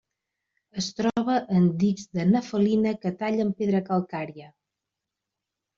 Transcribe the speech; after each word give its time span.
Es 0.81 0.87
troba 0.99 1.35
en 1.59 1.67
dics 1.83 2.09
de 2.19 2.27
nefelina 2.31 2.97
que 3.05 3.15
tallen 3.23 3.55
pedra 3.61 3.87
calcària. 3.93 4.53